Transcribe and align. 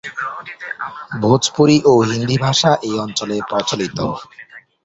ভোজপুরি 1.21 1.77
ও 1.85 1.93
হিন্দি 2.09 2.37
ভাষা 2.37 2.71
এই 2.87 2.95
অঞ্চলে 2.99 3.35
প্রচলিত। 3.49 3.97